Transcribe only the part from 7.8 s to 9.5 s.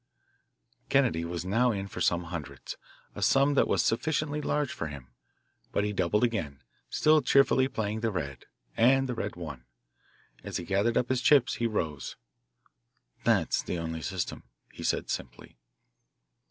the red, and the red